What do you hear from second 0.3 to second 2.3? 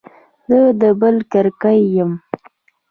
زه د بل د کرکې يم.